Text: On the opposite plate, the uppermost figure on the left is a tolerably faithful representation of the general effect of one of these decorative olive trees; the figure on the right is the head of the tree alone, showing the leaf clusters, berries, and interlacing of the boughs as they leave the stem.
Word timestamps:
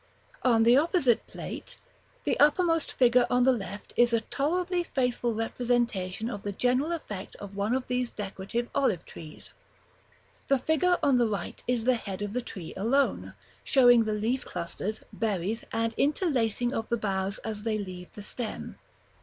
On 0.41 0.63
the 0.63 0.77
opposite 0.77 1.27
plate, 1.27 1.77
the 2.23 2.39
uppermost 2.39 2.91
figure 2.91 3.27
on 3.29 3.43
the 3.43 3.51
left 3.53 3.93
is 3.95 4.13
a 4.13 4.21
tolerably 4.21 4.83
faithful 4.83 5.35
representation 5.35 6.27
of 6.27 6.41
the 6.41 6.51
general 6.51 6.91
effect 6.91 7.35
of 7.35 7.55
one 7.55 7.75
of 7.75 7.85
these 7.85 8.09
decorative 8.09 8.67
olive 8.73 9.05
trees; 9.05 9.51
the 10.47 10.57
figure 10.57 10.97
on 11.03 11.17
the 11.17 11.27
right 11.27 11.63
is 11.67 11.83
the 11.85 11.93
head 11.93 12.23
of 12.23 12.33
the 12.33 12.41
tree 12.41 12.73
alone, 12.75 13.35
showing 13.63 14.05
the 14.05 14.15
leaf 14.15 14.43
clusters, 14.43 15.01
berries, 15.13 15.63
and 15.71 15.93
interlacing 15.97 16.73
of 16.73 16.89
the 16.89 16.97
boughs 16.97 17.37
as 17.43 17.61
they 17.61 17.77
leave 17.77 18.11
the 18.13 18.23
stem. 18.23 18.79